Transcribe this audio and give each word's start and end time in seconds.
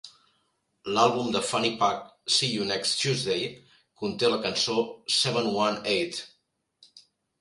L'àlbum 0.93 1.27
de 1.35 1.41
FannyPack 1.49 2.31
"See 2.37 2.49
You 2.57 2.65
Next 2.71 2.97
Tuesday" 3.01 3.45
conté 4.05 4.33
la 4.33 4.41
cançó 4.47 4.79
"Seven 5.21 5.51
One 5.67 5.97
Eight". 5.97 6.23